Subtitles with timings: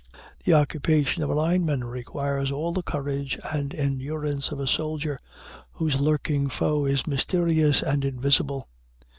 [0.45, 5.19] The occupation of a lineman requires all the courage and endurance of a soldier,
[5.73, 8.67] whose lurking foe is mysterious and invisible.